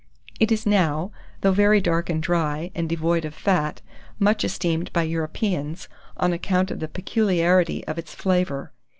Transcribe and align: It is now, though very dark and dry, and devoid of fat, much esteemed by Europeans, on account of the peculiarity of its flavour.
It 0.39 0.51
is 0.51 0.65
now, 0.65 1.11
though 1.41 1.51
very 1.51 1.79
dark 1.79 2.09
and 2.09 2.23
dry, 2.23 2.71
and 2.73 2.89
devoid 2.89 3.23
of 3.23 3.35
fat, 3.35 3.83
much 4.17 4.43
esteemed 4.43 4.91
by 4.93 5.03
Europeans, 5.03 5.87
on 6.17 6.33
account 6.33 6.71
of 6.71 6.79
the 6.79 6.87
peculiarity 6.87 7.85
of 7.85 7.99
its 7.99 8.15
flavour. 8.15 8.71